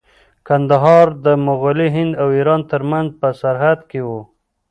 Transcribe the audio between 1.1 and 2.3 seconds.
د مغلي هند او